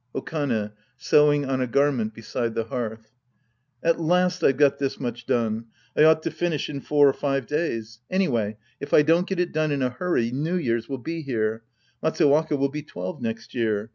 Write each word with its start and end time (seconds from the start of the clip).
Okane 0.15 0.71
{sewing 0.97 1.45
on 1.45 1.61
a 1.61 1.67
garment 1.67 2.15
beside 2.15 2.55
tJie 2.55 2.69
hearth). 2.69 3.11
At 3.83 3.99
last 3.99 4.43
I've 4.43 4.57
got 4.57 4.79
this 4.79 4.99
much 4.99 5.27
done. 5.27 5.65
I 5.95 6.05
ought 6.05 6.23
to 6.23 6.31
finish 6.31 6.71
in 6.71 6.81
four 6.81 7.07
or 7.07 7.13
five 7.13 7.45
days. 7.45 7.99
Anyway 8.09 8.57
if 8.79 8.95
I 8.95 9.03
don't 9.03 9.27
get 9.27 9.39
it 9.39 9.51
done 9.51 9.71
in 9.71 9.83
a 9.83 9.91
huriy, 9.91 10.33
New 10.33 10.55
Year's 10.55 10.89
will 10.89 10.97
be 10.97 11.21
here. 11.21 11.61
Matsuwaka 12.01 12.57
will 12.57 12.69
be 12.69 12.81
twelve 12.81 13.21
next 13.21 13.53
year. 13.53 13.89